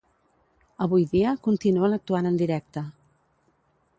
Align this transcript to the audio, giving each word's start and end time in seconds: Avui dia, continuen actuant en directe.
Avui 0.85 1.05
dia, 1.11 1.33
continuen 1.49 1.95
actuant 1.99 2.31
en 2.31 2.41
directe. 2.41 2.85